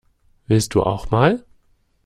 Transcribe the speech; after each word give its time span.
Willst 0.47 0.73
du 0.73 0.81
auch 0.81 1.11
mal? 1.11 1.45